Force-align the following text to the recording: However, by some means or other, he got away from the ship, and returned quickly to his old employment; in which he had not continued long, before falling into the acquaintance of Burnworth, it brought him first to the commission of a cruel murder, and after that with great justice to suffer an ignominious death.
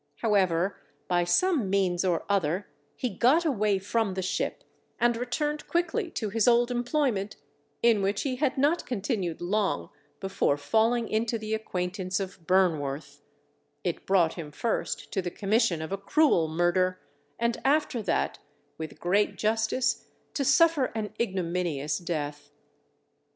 However, 0.15 0.79
by 1.07 1.25
some 1.25 1.69
means 1.69 2.03
or 2.03 2.25
other, 2.27 2.65
he 2.95 3.07
got 3.07 3.45
away 3.45 3.77
from 3.77 4.15
the 4.15 4.23
ship, 4.23 4.63
and 4.99 5.15
returned 5.15 5.67
quickly 5.67 6.09
to 6.09 6.31
his 6.31 6.47
old 6.47 6.71
employment; 6.71 7.35
in 7.83 8.01
which 8.01 8.23
he 8.23 8.37
had 8.37 8.57
not 8.57 8.87
continued 8.87 9.41
long, 9.41 9.91
before 10.19 10.57
falling 10.57 11.07
into 11.07 11.37
the 11.37 11.53
acquaintance 11.53 12.19
of 12.19 12.47
Burnworth, 12.47 13.21
it 13.83 14.07
brought 14.07 14.33
him 14.33 14.49
first 14.51 15.11
to 15.11 15.21
the 15.21 15.29
commission 15.29 15.83
of 15.83 15.91
a 15.91 15.99
cruel 15.99 16.47
murder, 16.47 16.99
and 17.37 17.61
after 17.63 18.01
that 18.01 18.39
with 18.79 18.99
great 18.99 19.37
justice 19.37 20.07
to 20.33 20.43
suffer 20.43 20.85
an 20.95 21.13
ignominious 21.19 21.99
death. 21.99 22.49